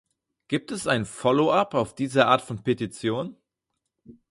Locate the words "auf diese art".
1.75-2.41